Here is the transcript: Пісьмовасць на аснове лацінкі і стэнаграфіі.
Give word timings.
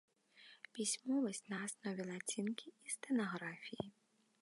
Пісьмовасць 0.77 1.43
на 1.51 1.57
аснове 1.67 2.03
лацінкі 2.09 2.67
і 2.89 2.95
стэнаграфіі. 2.95 3.85